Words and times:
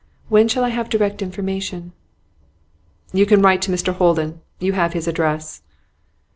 When 0.29 0.47
shall 0.47 0.63
I 0.63 0.69
have 0.69 0.89
direct 0.89 1.21
information?' 1.21 1.91
'You 3.13 3.27
can 3.27 3.43
write 3.43 3.61
to 3.61 3.71
Mr 3.71 3.93
Holden; 3.93 4.41
you 4.57 4.73
have 4.73 4.93
his 4.93 5.07
address. 5.07 5.61